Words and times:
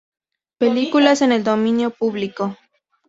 Películas 0.57 1.21
en 1.21 1.31
el 1.31 1.43
dominio 1.43 1.91
público 1.91 2.57